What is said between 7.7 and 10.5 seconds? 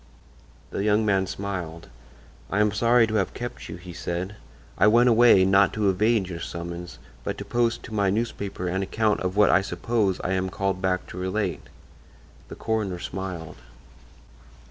to my newspaper an account of what I suppose I am